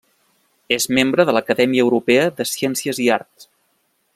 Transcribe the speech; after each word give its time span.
És 0.77 0.87
membre 0.99 1.25
de 1.29 1.35
l'Acadèmia 1.37 1.85
Europea 1.85 2.25
de 2.41 2.49
Ciències 2.53 3.03
i 3.05 3.11
Arts. 3.19 3.47